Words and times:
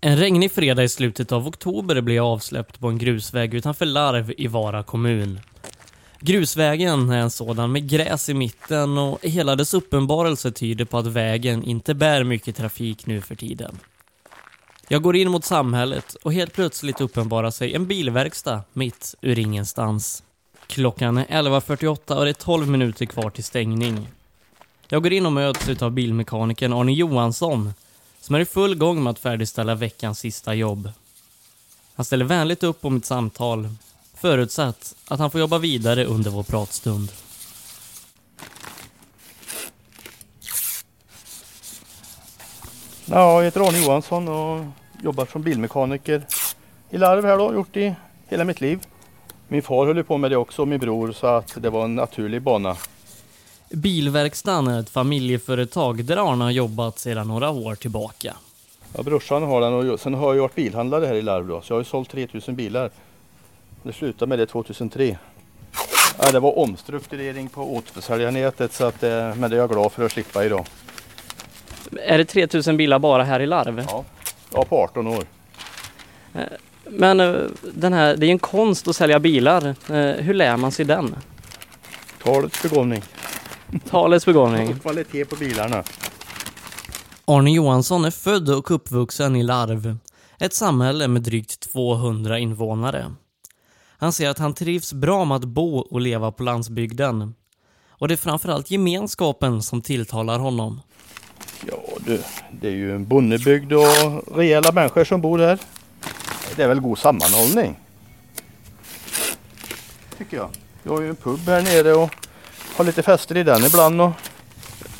En 0.00 0.16
regnig 0.16 0.52
fredag 0.52 0.84
i 0.84 0.88
slutet 0.88 1.32
av 1.32 1.46
oktober 1.46 2.00
blev 2.00 2.16
jag 2.16 2.26
avsläppt 2.26 2.80
på 2.80 2.88
en 2.88 2.98
grusväg 2.98 3.54
utanför 3.54 3.86
Larv 3.86 4.32
i 4.36 4.46
Vara 4.46 4.82
kommun. 4.82 5.40
Grusvägen 6.20 7.10
är 7.10 7.18
en 7.18 7.30
sådan 7.30 7.72
med 7.72 7.88
gräs 7.88 8.28
i 8.28 8.34
mitten 8.34 8.98
och 8.98 9.18
hela 9.22 9.56
dess 9.56 9.74
uppenbarelse 9.74 10.50
tyder 10.50 10.84
på 10.84 10.98
att 10.98 11.06
vägen 11.06 11.64
inte 11.64 11.94
bär 11.94 12.24
mycket 12.24 12.56
trafik 12.56 13.06
nu 13.06 13.20
för 13.20 13.34
tiden. 13.34 13.78
Jag 14.88 15.02
går 15.02 15.16
in 15.16 15.30
mot 15.30 15.44
samhället 15.44 16.14
och 16.22 16.32
helt 16.32 16.52
plötsligt 16.52 17.00
uppenbarar 17.00 17.50
sig 17.50 17.74
en 17.74 17.86
bilverkstad 17.86 18.62
mitt 18.72 19.14
ur 19.20 19.38
ingenstans. 19.38 20.22
Klockan 20.66 21.18
är 21.18 21.24
11.48 21.24 22.14
och 22.14 22.24
det 22.24 22.30
är 22.30 22.32
12 22.32 22.68
minuter 22.68 23.06
kvar 23.06 23.30
till 23.30 23.44
stängning. 23.44 24.08
Jag 24.88 25.02
går 25.02 25.12
in 25.12 25.26
och 25.26 25.32
möts 25.32 25.82
av 25.82 25.90
bilmekanikern 25.90 26.72
Arne 26.72 26.92
Johansson 26.92 27.72
som 28.28 28.34
är 28.34 28.40
i 28.40 28.44
full 28.44 28.74
gång 28.74 29.02
med 29.02 29.10
att 29.10 29.18
färdigställa 29.18 29.74
veckans 29.74 30.18
sista 30.18 30.54
jobb. 30.54 30.90
Han 31.94 32.04
ställer 32.04 32.24
vänligt 32.24 32.62
upp 32.62 32.80
på 32.80 32.90
mitt 32.90 33.04
samtal, 33.04 33.68
förutsatt 34.14 34.94
att 35.08 35.18
han 35.18 35.30
får 35.30 35.40
jobba 35.40 35.58
vidare 35.58 36.04
under 36.04 36.30
vår 36.30 36.42
pratstund. 36.42 37.12
Ja, 43.04 43.38
jag 43.38 43.44
heter 43.44 43.68
Arne 43.68 43.78
Johansson 43.78 44.28
och 44.28 44.64
jobbar 45.02 45.26
som 45.26 45.42
bilmekaniker 45.42 46.26
i 46.90 46.98
Larv 46.98 47.24
här 47.24 47.38
då, 47.38 47.54
gjort 47.54 47.76
i 47.76 47.94
hela 48.26 48.44
mitt 48.44 48.60
liv. 48.60 48.80
Min 49.48 49.62
far 49.62 49.86
höll 49.86 50.04
på 50.04 50.16
med 50.16 50.30
det 50.30 50.36
också 50.36 50.66
min 50.66 50.80
bror 50.80 51.12
så 51.12 51.26
att 51.26 51.62
det 51.62 51.70
var 51.70 51.84
en 51.84 51.94
naturlig 51.94 52.42
bana. 52.42 52.76
Bilverkstaden 53.70 54.66
är 54.66 54.80
ett 54.80 54.90
familjeföretag 54.90 56.04
där 56.04 56.32
Arne 56.32 56.44
har 56.44 56.50
jobbat 56.50 56.98
sedan 56.98 57.28
några 57.28 57.50
år 57.50 57.74
tillbaka. 57.74 58.36
Ja, 58.96 59.02
brorsan 59.02 59.42
har 59.42 59.60
den 59.60 59.90
och 59.90 60.00
sen 60.00 60.14
har 60.14 60.34
jag 60.34 60.42
varit 60.42 60.54
bilhandlare 60.54 61.06
här 61.06 61.14
i 61.14 61.22
Larv 61.22 61.60
så 61.60 61.72
jag 61.72 61.76
har 61.76 61.80
ju 61.80 61.84
sålt 61.84 62.10
3000 62.10 62.56
bilar. 62.56 62.90
Det 63.82 63.92
slutade 63.92 64.28
med 64.28 64.38
det 64.38 64.46
2003. 64.46 65.18
Ja, 66.22 66.32
det 66.32 66.40
var 66.40 66.58
omstrukturering 66.58 67.48
på 67.48 67.74
återförsäljarnätet 67.76 68.72
så 68.72 68.84
att, 68.84 69.02
eh, 69.02 69.34
men 69.34 69.50
det 69.50 69.56
är 69.56 69.60
jag 69.60 69.70
glad 69.70 69.92
för 69.92 70.04
att 70.04 70.12
slippa 70.12 70.44
idag. 70.44 70.66
Är 72.02 72.18
det 72.18 72.24
3000 72.24 72.76
bilar 72.76 72.98
bara 72.98 73.24
här 73.24 73.40
i 73.40 73.46
Larv? 73.46 73.84
Ja, 73.88 74.04
ja 74.52 74.64
på 74.64 74.76
18 74.82 75.06
år. 75.06 75.24
Men 76.84 77.20
eh, 77.20 77.34
den 77.74 77.92
här, 77.92 78.16
det 78.16 78.26
är 78.26 78.30
en 78.30 78.38
konst 78.38 78.88
att 78.88 78.96
sälja 78.96 79.18
bilar. 79.20 79.66
Eh, 79.66 80.24
Hur 80.24 80.34
lär 80.34 80.56
man 80.56 80.72
sig 80.72 80.84
den? 80.84 81.16
Talets 82.22 82.62
begåvning. 82.62 83.02
Talets 83.90 84.26
begåvning. 84.26 84.78
Kvalitet 84.78 85.24
på 85.24 85.36
bilarna. 85.36 85.84
Arne 87.24 87.50
Johansson 87.50 88.04
är 88.04 88.10
född 88.10 88.48
och 88.48 88.70
uppvuxen 88.70 89.36
i 89.36 89.42
Larv, 89.42 89.96
ett 90.38 90.54
samhälle 90.54 91.08
med 91.08 91.22
drygt 91.22 91.72
200 91.72 92.38
invånare. 92.38 93.14
Han 93.98 94.12
säger 94.12 94.30
att 94.30 94.38
han 94.38 94.54
trivs 94.54 94.92
bra 94.92 95.24
med 95.24 95.36
att 95.36 95.44
bo 95.44 95.78
och 95.78 96.00
leva 96.00 96.32
på 96.32 96.42
landsbygden. 96.42 97.34
Och 97.88 98.08
det 98.08 98.14
är 98.14 98.16
framförallt 98.16 98.70
gemenskapen 98.70 99.62
som 99.62 99.82
tilltalar 99.82 100.38
honom. 100.38 100.80
Ja 101.66 101.78
du, 102.06 102.22
det 102.60 102.68
är 102.68 102.72
ju 102.72 102.94
en 102.94 103.06
bondebygd 103.06 103.72
och 103.72 104.36
rejäla 104.36 104.72
människor 104.72 105.04
som 105.04 105.20
bor 105.20 105.38
här. 105.38 105.58
Det 106.56 106.62
är 106.62 106.68
väl 106.68 106.80
god 106.80 106.98
sammanhållning. 106.98 107.78
Tycker 110.18 110.36
jag. 110.36 110.48
Vi 110.82 110.90
har 110.90 111.00
ju 111.00 111.08
en 111.08 111.16
pub 111.16 111.40
här 111.40 111.62
nere 111.62 111.94
och 111.94 112.27
har 112.78 112.84
lite 112.84 113.02
fester 113.02 113.36
i 113.36 113.42
den 113.42 113.64
ibland. 113.64 114.00
Och 114.00 114.10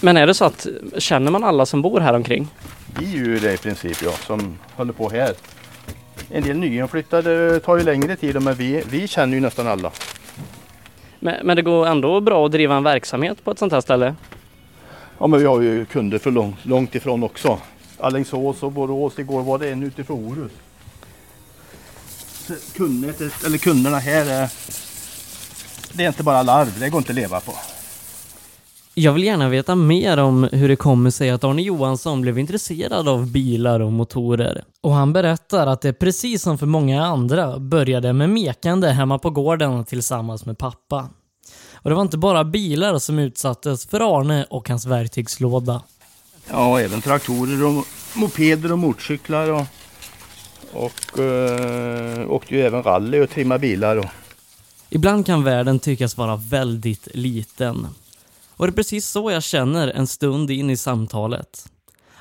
Men 0.01 0.17
är 0.17 0.27
det 0.27 0.35
så 0.35 0.45
att, 0.45 0.67
känner 0.99 1.31
man 1.31 1.45
alla 1.45 1.67
som 1.67 1.83
bor 1.83 2.01
här 2.01 2.15
omkring? 2.15 2.49
vi 2.99 3.13
är 3.13 3.17
ju 3.17 3.39
det 3.39 3.55
i 3.55 3.57
princip 3.57 4.03
ja, 4.03 4.11
som 4.11 4.59
håller 4.77 4.93
på 4.93 5.11
här. 5.11 5.35
En 6.31 6.43
del 6.43 6.57
nyinflyttade 6.57 7.61
tar 7.61 7.77
ju 7.77 7.83
längre 7.83 8.17
tid 8.17 8.43
men 8.43 8.55
vi, 8.55 8.83
vi 8.91 9.09
känner 9.09 9.35
ju 9.35 9.41
nästan 9.41 9.67
alla. 9.67 9.93
Men, 11.19 11.47
men 11.47 11.57
det 11.57 11.63
går 11.63 11.87
ändå 11.87 12.21
bra 12.21 12.47
att 12.47 12.53
driva 12.53 12.77
en 12.77 12.85
verksamhet 12.85 13.45
på 13.45 13.51
ett 13.51 13.59
sånt 13.59 13.73
här 13.73 13.81
ställe? 13.81 14.15
Ja 15.19 15.27
men 15.27 15.41
vi 15.41 15.47
har 15.47 15.61
ju 15.61 15.85
kunder 15.85 16.19
för 16.19 16.31
långt, 16.31 16.65
långt 16.65 16.95
ifrån 16.95 17.23
också. 17.23 17.59
Alingsås 17.99 18.63
och 18.63 18.73
Borås. 18.73 19.19
Igår 19.19 19.43
var 19.43 19.59
det 19.59 19.71
en 19.71 19.83
utifrån 19.83 20.25
Orust. 20.27 20.55
Kunderna 23.61 23.99
här 23.99 24.27
är 24.27 24.51
det 25.99 26.05
är 26.05 26.09
inte 26.09 26.23
bara 26.23 26.43
larv, 26.43 26.81
det 26.81 26.89
går 26.89 26.99
inte 26.99 27.13
att 27.13 27.17
leva 27.17 27.41
på. 27.41 27.53
Jag 28.95 29.13
vill 29.13 29.25
gärna 29.25 29.49
veta 29.49 29.75
mer 29.75 30.17
om 30.17 30.49
hur 30.53 30.69
det 30.69 30.77
kommer 30.77 31.11
sig 31.11 31.31
att 31.31 31.45
Arne 31.45 31.63
Johansson 31.63 32.21
blev 32.21 32.39
intresserad 32.39 33.09
av 33.09 33.27
bilar 33.27 33.81
och 33.81 33.93
motorer. 33.93 34.65
Och 34.81 34.93
han 34.93 35.13
berättar 35.13 35.67
att 35.67 35.81
det 35.81 35.93
precis 35.93 36.43
som 36.43 36.59
för 36.59 36.67
många 36.67 37.05
andra 37.05 37.59
började 37.59 38.13
med 38.13 38.31
mekande 38.31 38.91
hemma 38.91 39.19
på 39.19 39.31
gården 39.31 39.85
tillsammans 39.85 40.47
med 40.47 40.59
pappa. 40.59 41.09
Och 41.73 41.91
det 41.91 41.97
var 41.97 42.03
inte 42.03 42.19
bara 42.19 42.45
bilar 42.45 42.99
som 42.99 43.19
utsattes 43.19 43.87
för 43.87 44.19
Arne 44.19 44.47
och 44.51 44.69
hans 44.69 44.87
verktygslåda. 44.87 45.83
Ja, 46.51 46.81
även 46.81 47.03
traktorer 47.03 47.65
och 47.65 47.85
mopeder 48.15 48.73
och 48.73 48.79
motorcyklar 48.79 49.51
och, 49.51 49.65
och 50.73 51.19
eh, 51.19 52.31
åkte 52.31 52.55
ju 52.55 52.61
även 52.61 52.83
rally 52.83 53.21
och 53.21 53.31
trimma 53.31 53.59
bilar. 53.59 53.97
Och, 53.97 54.07
Ibland 54.91 55.27
kan 55.27 55.45
världen 55.45 55.79
tyckas 55.79 56.17
vara 56.17 56.37
väldigt 56.37 57.09
liten. 57.15 57.87
Och 58.51 58.67
det 58.67 58.71
är 58.71 58.75
precis 58.75 59.09
så 59.09 59.31
jag 59.31 59.43
känner 59.43 59.89
en 59.89 60.07
stund 60.07 60.51
in 60.51 60.71
i 60.71 60.77
samtalet. 60.77 61.71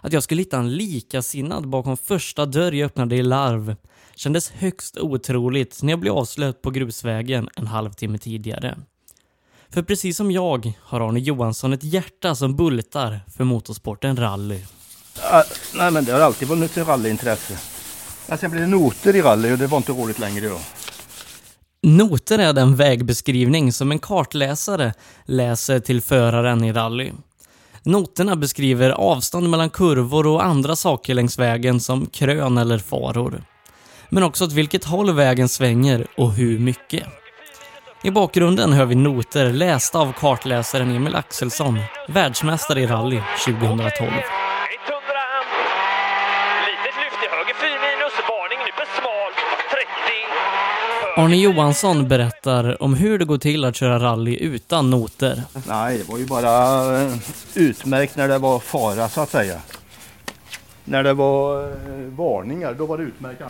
Att 0.01 0.13
jag 0.13 0.23
skulle 0.23 0.41
hitta 0.41 0.57
en 0.57 0.75
likasinnad 0.75 1.67
bakom 1.67 1.97
första 1.97 2.45
dörr 2.45 2.71
jag 2.71 2.85
öppnade 2.85 3.15
i 3.15 3.23
Larv 3.23 3.75
kändes 4.15 4.49
högst 4.49 4.97
otroligt 4.97 5.83
när 5.83 5.93
jag 5.93 5.99
blev 5.99 6.13
avslöjad 6.13 6.61
på 6.61 6.71
grusvägen 6.71 7.49
en 7.55 7.67
halvtimme 7.67 8.17
tidigare. 8.17 8.77
För 9.69 9.81
precis 9.81 10.17
som 10.17 10.31
jag 10.31 10.73
har 10.81 11.01
Arne 11.01 11.19
Johansson 11.19 11.73
ett 11.73 11.83
hjärta 11.83 12.35
som 12.35 12.55
bultar 12.55 13.19
för 13.37 13.43
motorsporten 13.43 14.17
rally. 14.17 14.61
Ah, 15.21 15.43
nej 15.75 15.91
men 15.91 16.05
det 16.05 16.11
har 16.11 16.19
alltid 16.19 16.47
varit 16.47 16.77
ett 16.77 16.87
rallyintresse. 16.87 17.57
Men 18.27 18.37
sen 18.37 18.51
blev 18.51 18.63
det 18.63 18.67
noter 18.67 19.15
i 19.15 19.21
rally 19.21 19.51
och 19.51 19.57
det 19.57 19.67
var 19.67 19.77
inte 19.77 19.91
roligt 19.91 20.19
längre 20.19 20.47
då. 20.47 20.59
Noter 21.81 22.39
är 22.39 22.53
den 22.53 22.75
vägbeskrivning 22.75 23.73
som 23.73 23.91
en 23.91 23.99
kartläsare 23.99 24.93
läser 25.25 25.79
till 25.79 26.01
föraren 26.01 26.63
i 26.63 26.73
rally. 26.73 27.11
Noterna 27.83 28.35
beskriver 28.35 28.89
avstånd 28.89 29.49
mellan 29.49 29.69
kurvor 29.69 30.27
och 30.27 30.45
andra 30.45 30.75
saker 30.75 31.13
längs 31.13 31.39
vägen 31.39 31.79
som 31.79 32.05
krön 32.05 32.57
eller 32.57 32.77
faror. 32.77 33.43
Men 34.09 34.23
också 34.23 34.45
åt 34.45 34.53
vilket 34.53 34.83
håll 34.83 35.13
vägen 35.13 35.49
svänger 35.49 36.07
och 36.17 36.33
hur 36.33 36.59
mycket. 36.59 37.03
I 38.03 38.11
bakgrunden 38.11 38.73
hör 38.73 38.85
vi 38.85 38.95
noter 38.95 39.53
lästa 39.53 39.99
av 39.99 40.11
kartläsaren 40.11 40.95
Emil 40.95 41.15
Axelsson, 41.15 41.79
världsmästare 42.07 42.81
i 42.81 42.87
rally 42.87 43.21
2012. 43.45 44.11
Arne 51.17 51.35
Johansson 51.35 52.07
berättar 52.07 52.83
om 52.83 52.93
hur 52.93 53.19
det 53.19 53.25
går 53.25 53.37
till 53.37 53.65
att 53.65 53.75
köra 53.75 53.99
rally 53.99 54.35
utan 54.37 54.89
noter. 54.89 55.43
Nej, 55.67 55.97
det 55.97 56.09
var 56.09 56.17
ju 56.17 56.25
bara 56.25 57.01
eh, 57.01 57.13
utmärkt 57.53 58.15
när 58.15 58.27
det 58.27 58.37
var 58.37 58.59
fara 58.59 59.09
så 59.09 59.21
att 59.21 59.29
säga. 59.29 59.61
När 60.83 61.03
det 61.03 61.13
var 61.13 61.63
eh, 61.63 61.69
varningar, 62.17 62.73
då 62.73 62.85
var 62.85 62.97
det 62.97 63.03
utmärkt. 63.03 63.41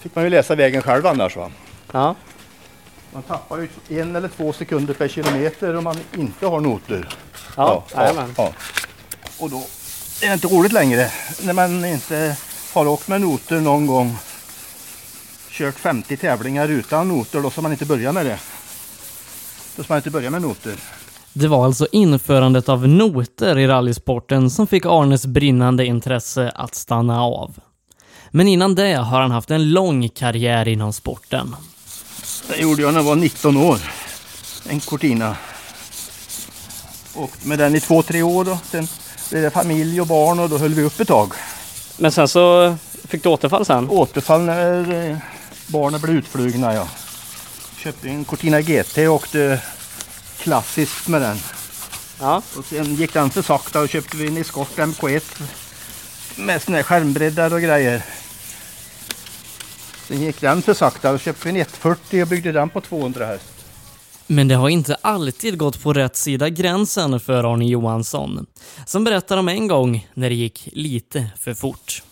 Fick 0.00 0.14
man 0.14 0.24
ju 0.24 0.30
läsa 0.30 0.54
vägen 0.54 0.82
själv 0.82 1.06
annars 1.06 1.36
va. 1.36 1.50
Ja. 1.92 2.14
Man 3.12 3.22
tappar 3.22 3.58
ju 3.58 4.00
en 4.00 4.16
eller 4.16 4.28
två 4.28 4.52
sekunder 4.52 4.94
per 4.94 5.08
kilometer 5.08 5.76
om 5.76 5.84
man 5.84 5.96
inte 6.16 6.46
har 6.46 6.60
noter. 6.60 7.08
Ja, 7.56 7.84
jajamän. 7.94 8.34
ja. 8.36 8.52
Och 9.38 9.50
då 9.50 9.56
är 10.22 10.28
det 10.28 10.34
inte 10.34 10.46
roligt 10.46 10.72
längre 10.72 11.10
när 11.42 11.52
man 11.52 11.84
inte 11.84 12.36
har 12.74 12.86
åkt 12.86 13.08
med 13.08 13.20
noter 13.20 13.60
någon 13.60 13.86
gång. 13.86 14.16
Kört 15.52 15.78
50 15.78 16.16
tävlingar 16.16 16.68
utan 16.68 17.08
noter, 17.08 17.40
då 17.40 17.50
ska 17.50 17.60
man 17.60 17.72
inte 17.72 17.84
börja 17.84 18.12
med 18.12 18.26
det. 18.26 18.38
Då 19.76 19.82
ska 19.82 19.92
man 19.92 19.98
inte 19.98 20.10
börja 20.10 20.30
med 20.30 20.42
noter. 20.42 20.74
Det 21.32 21.48
var 21.48 21.64
alltså 21.64 21.86
införandet 21.92 22.68
av 22.68 22.88
noter 22.88 23.58
i 23.58 23.66
rallysporten 23.66 24.50
som 24.50 24.66
fick 24.66 24.86
Arnes 24.86 25.26
brinnande 25.26 25.86
intresse 25.86 26.52
att 26.54 26.74
stanna 26.74 27.22
av. 27.22 27.54
Men 28.30 28.48
innan 28.48 28.74
det 28.74 28.94
har 28.94 29.20
han 29.20 29.30
haft 29.30 29.50
en 29.50 29.70
lång 29.70 30.08
karriär 30.08 30.68
inom 30.68 30.92
sporten. 30.92 31.56
Det 32.48 32.62
gjorde 32.62 32.82
jag 32.82 32.94
när 32.94 33.00
jag 33.00 33.04
var 33.04 33.16
19 33.16 33.56
år. 33.56 33.78
En 34.68 34.80
Cortina. 34.80 35.36
Åkte 37.14 37.48
med 37.48 37.58
den 37.58 37.74
i 37.74 37.80
två, 37.80 38.02
tre 38.02 38.22
år 38.22 38.44
då. 38.44 38.58
Sen 38.64 38.88
blev 39.30 39.42
det 39.42 39.50
familj 39.50 40.00
och 40.00 40.06
barn 40.06 40.40
och 40.40 40.48
då 40.48 40.58
höll 40.58 40.74
vi 40.74 40.82
upp 40.82 41.00
ett 41.00 41.08
tag. 41.08 41.32
Men 41.98 42.12
sen 42.12 42.28
så 42.28 42.76
fick 43.08 43.22
du 43.22 43.28
återfall 43.28 43.64
sen? 43.64 43.90
Återfall 43.90 44.40
när 44.40 45.10
eh, 45.10 45.16
barnen 45.66 46.00
blev 46.00 46.16
utflugna 46.16 46.74
ja. 46.74 46.88
Köpte 47.78 48.08
en 48.08 48.24
Cortina 48.24 48.60
GT 48.60 48.98
och 48.98 49.14
åkte 49.14 49.60
klassiskt 50.38 51.08
med 51.08 51.22
den. 51.22 51.36
Ja. 52.20 52.42
Och 52.56 52.64
sen 52.64 52.94
gick 52.94 53.12
den 53.12 53.30
för 53.30 53.42
sakta 53.42 53.80
och 53.80 53.88
köpte 53.88 54.16
vi 54.16 54.26
en 54.26 54.36
Escort 54.36 54.76
MK1 54.76 55.42
med 56.36 56.62
såna 56.62 56.76
här 56.76 56.84
skärmbreddar 56.84 57.54
och 57.54 57.60
grejer. 57.60 58.02
Sen 60.08 60.20
gick 60.20 60.40
den 60.40 60.62
för 60.62 60.74
sakta. 60.74 61.12
Då 61.12 61.18
köpte 61.18 61.44
vi 61.44 61.50
en 61.50 61.56
140 61.56 62.22
och 62.22 62.28
byggde 62.28 62.52
den 62.52 62.68
på 62.68 62.80
200 62.80 63.26
häst. 63.26 63.52
Men 64.26 64.48
det 64.48 64.54
har 64.54 64.68
inte 64.68 64.96
alltid 65.00 65.58
gått 65.58 65.82
på 65.82 65.92
rätt 65.92 66.16
sida 66.16 66.48
gränsen 66.48 67.20
för 67.20 67.52
Arne 67.52 67.66
Johansson. 67.66 68.46
Som 68.86 69.04
berättar 69.04 69.36
om 69.36 69.48
en 69.48 69.68
gång 69.68 70.08
när 70.14 70.28
det 70.28 70.34
gick 70.34 70.68
lite 70.72 71.26
för 71.38 71.54
fort. 71.54 72.02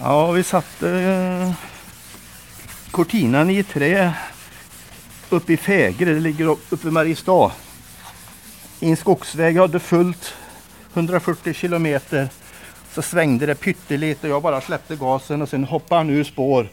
Ja, 0.00 0.30
vi 0.30 0.42
satte 0.42 0.90
eh, 0.90 1.52
Cortinan 2.92 3.50
i 3.50 3.58
ett 3.58 3.68
trä 3.68 4.14
uppe 5.30 5.52
i 5.52 5.56
Fägre. 5.56 6.14
Det 6.14 6.20
ligger 6.20 6.46
uppe 6.46 6.88
i 6.88 6.90
Mariestad. 6.90 7.52
I 8.80 8.90
en 8.90 8.96
skogsväg. 8.96 9.56
Jag 9.56 9.62
hade 9.62 9.80
fullt 9.80 10.34
140 10.94 11.52
kilometer. 11.52 12.28
Så 12.92 13.02
svängde 13.02 13.46
det 13.46 13.54
pyttelite 13.54 14.26
och 14.26 14.32
jag 14.32 14.42
bara 14.42 14.60
släppte 14.60 14.96
gasen 14.96 15.42
och 15.42 15.48
sen 15.48 15.64
hoppade 15.64 15.98
han 15.98 16.10
ur 16.10 16.24
spår. 16.24 16.68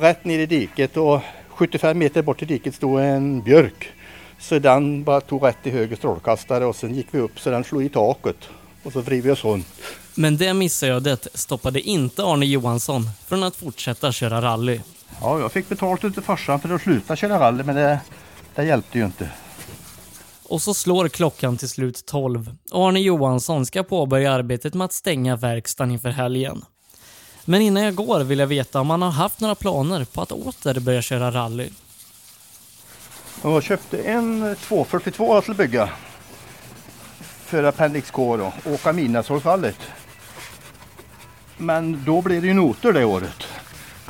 Rätt 0.00 0.24
ner 0.24 0.38
i 0.38 0.46
diket 0.46 0.96
och 0.96 1.20
75 1.48 1.98
meter 1.98 2.22
bort 2.22 2.42
i 2.42 2.44
diket 2.44 2.74
stod 2.74 3.00
en 3.00 3.42
björk. 3.42 3.92
Så 4.38 4.58
den 4.58 5.04
bara 5.04 5.20
tog 5.20 5.44
rätt 5.44 5.66
i 5.66 5.70
höger 5.70 5.96
strålkastare 5.96 6.64
och 6.64 6.76
sen 6.76 6.94
gick 6.94 7.06
vi 7.10 7.18
upp 7.18 7.40
så 7.40 7.50
den 7.50 7.64
slog 7.64 7.84
i 7.84 7.88
taket. 7.88 8.48
Och 8.82 8.92
så 8.92 9.00
vrider 9.00 9.22
vi 9.22 9.30
oss 9.30 9.44
runt. 9.44 9.66
Men 10.14 10.36
det 10.36 10.54
missödet 10.54 11.28
stoppade 11.34 11.80
inte 11.80 12.24
Arne 12.24 12.46
Johansson 12.46 13.10
från 13.26 13.42
att 13.42 13.56
fortsätta 13.56 14.12
köra 14.12 14.42
rally. 14.42 14.80
Ja, 15.20 15.40
jag 15.40 15.52
fick 15.52 15.68
betalt 15.68 16.04
utav 16.04 16.22
farsan 16.22 16.60
för 16.60 16.74
att 16.74 16.82
sluta 16.82 17.16
köra 17.16 17.40
rally 17.40 17.64
men 17.64 17.74
det, 17.74 18.00
det 18.54 18.64
hjälpte 18.64 18.98
ju 18.98 19.04
inte. 19.04 19.30
Och 20.42 20.62
så 20.62 20.74
slår 20.74 21.08
klockan 21.08 21.56
till 21.56 21.68
slut 21.68 22.06
12 22.06 22.56
och 22.70 22.88
Arne 22.88 23.00
Johansson 23.00 23.66
ska 23.66 23.82
påbörja 23.82 24.32
arbetet 24.32 24.74
med 24.74 24.84
att 24.84 24.92
stänga 24.92 25.36
verkstaden 25.36 25.90
inför 25.92 26.10
helgen. 26.10 26.64
Men 27.44 27.62
innan 27.62 27.82
jag 27.82 27.94
går 27.94 28.20
vill 28.20 28.38
jag 28.38 28.46
veta 28.46 28.80
om 28.80 28.90
han 28.90 29.02
har 29.02 29.10
haft 29.10 29.40
några 29.40 29.54
planer 29.54 30.04
på 30.04 30.22
att 30.22 30.32
åter 30.32 30.80
börja 30.80 31.02
köra 31.02 31.30
rally. 31.30 31.68
Jag 33.42 33.62
köpte 33.62 33.98
en 33.98 34.56
242 34.60 35.34
jag 35.34 35.42
skulle 35.42 35.56
bygga. 35.56 35.88
För 37.48 37.64
Appendix 37.64 38.10
K 38.10 38.36
då, 38.36 38.52
åka 38.72 38.92
Midnattssolfallet. 38.92 39.78
Men 41.56 42.04
då 42.04 42.22
blev 42.22 42.40
det 42.42 42.48
ju 42.48 42.54
noter 42.54 42.92
det 42.92 43.04
året. 43.04 43.46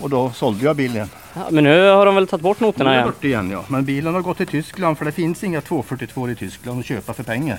Och 0.01 0.11
då 0.11 0.33
sålde 0.33 0.65
jag 0.65 0.77
bilen. 0.77 1.09
Ja, 1.35 1.41
men 1.51 1.65
nu 1.65 1.91
har 1.91 2.07
de 2.07 2.15
väl 2.15 2.27
tagit 2.27 2.43
bort 2.43 2.61
noterna 2.61 2.95
igen? 2.95 3.13
igen 3.21 3.51
ja. 3.51 3.65
Men 3.69 3.85
bilen 3.85 4.15
har 4.15 4.21
gått 4.21 4.37
till 4.37 4.47
Tyskland 4.47 4.99
för 4.99 5.05
det 5.05 5.13
finns 5.13 5.45
inga 5.45 5.61
242 5.61 6.31
i 6.31 6.35
Tyskland 6.35 6.81
att 6.81 6.87
köpa 6.87 7.15
för 7.15 7.23
pengar. 7.23 7.59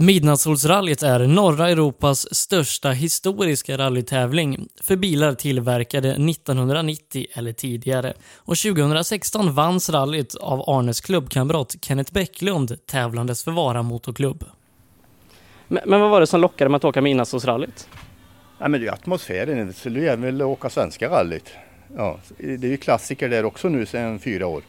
Midnattssolsrallyt 0.00 1.02
är 1.02 1.26
norra 1.26 1.68
Europas 1.68 2.34
största 2.34 2.90
historiska 2.90 3.78
rallytävling 3.78 4.68
för 4.80 4.96
bilar 4.96 5.34
tillverkade 5.34 6.08
1990 6.08 7.26
eller 7.32 7.52
tidigare. 7.52 8.14
Och 8.36 8.56
2016 8.56 9.54
vanns 9.54 9.90
rallyt 9.90 10.34
av 10.34 10.70
Arnes 10.70 11.00
klubbkamrat 11.00 11.76
Kenneth 11.82 12.12
Bäcklund 12.12 12.86
tävlandes 12.86 13.44
för 13.44 13.50
Vara 13.50 13.82
Motorklubb. 13.82 14.44
Men, 15.68 15.82
men 15.86 16.00
vad 16.00 16.10
var 16.10 16.20
det 16.20 16.26
som 16.26 16.40
lockade 16.40 16.70
med 16.70 16.76
att 16.76 16.84
åka 16.84 17.00
Midnattssolsrallyt? 17.00 17.88
Nej 18.58 18.68
men 18.68 18.80
det 18.80 18.86
är 18.86 18.92
atmosfären. 18.92 19.66
Det 19.66 19.72
skulle 19.72 20.00
ju 20.00 20.06
även 20.06 20.22
vilja 20.22 20.46
åka 20.46 20.70
svenska 20.70 21.08
rallyt. 21.08 21.50
Ja, 21.96 22.18
det 22.38 22.66
är 22.66 22.70
ju 22.70 22.76
klassiker 22.76 23.28
där 23.28 23.44
också 23.44 23.68
nu 23.68 23.86
sedan 23.86 24.18
fyra 24.18 24.46
år. 24.46 24.62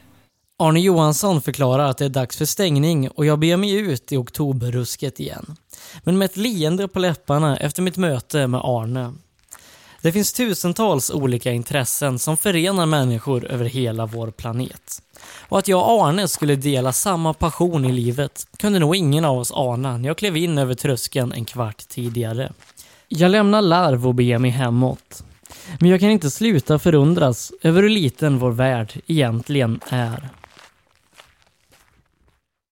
Arne 0.62 0.80
Johansson 0.80 1.42
förklarar 1.42 1.90
att 1.90 1.98
det 1.98 2.06
är 2.06 2.10
dags 2.10 2.38
för 2.38 2.46
stängning 2.46 3.10
och 3.10 3.26
jag 3.26 3.40
ber 3.40 3.58
mig 3.58 3.72
ut 3.72 4.12
i 4.12 4.18
oktoberrusket 4.18 5.20
igen. 5.20 5.56
Men 6.04 6.18
med 6.18 6.26
ett 6.26 6.38
leende 6.38 6.88
på 6.88 7.00
läpparna 7.00 7.58
efter 7.58 7.82
mitt 7.82 7.98
möte 7.98 8.48
med 8.48 8.62
Arne. 8.64 9.14
Det 10.02 10.12
finns 10.12 10.34
tusentals 10.34 11.12
olika 11.12 11.52
intressen 11.52 12.20
som 12.20 12.38
förenar 12.38 12.86
människor 12.86 13.46
över 13.46 13.66
hela 13.66 14.06
vår 14.06 14.32
planet. 14.32 15.02
Och 15.50 15.60
att 15.60 15.68
jag 15.68 15.80
och 15.80 16.08
Arne 16.08 16.28
skulle 16.28 16.56
dela 16.56 16.94
samma 16.94 17.34
passion 17.34 17.86
i 17.86 17.92
livet 17.92 18.48
kunde 18.58 18.80
nog 18.80 18.96
ingen 18.96 19.26
av 19.26 19.38
oss 19.38 19.52
ana 19.52 19.98
när 19.98 20.10
jag 20.10 20.18
klev 20.18 20.38
in 20.38 20.58
över 20.58 20.74
tröskeln 20.74 21.32
en 21.32 21.46
kvart 21.46 21.88
tidigare. 21.88 22.52
Jag 23.08 23.32
lämnar 23.32 23.62
larv 23.62 24.08
och 24.08 24.16
beger 24.16 24.38
mig 24.38 24.52
hemåt. 24.52 25.24
Men 25.80 25.90
jag 25.90 26.00
kan 26.00 26.10
inte 26.10 26.32
sluta 26.32 26.80
förundras 26.80 27.52
över 27.62 27.82
hur 27.82 27.90
liten 27.90 28.40
vår 28.40 28.52
värld 28.52 29.02
egentligen 29.08 29.80
är. 29.90 30.30